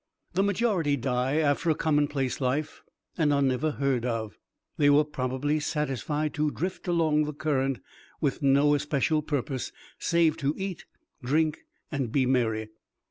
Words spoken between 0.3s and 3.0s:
The majority die after a commonplace life,